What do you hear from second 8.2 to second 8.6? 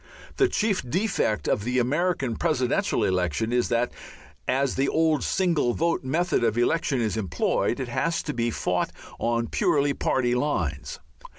to be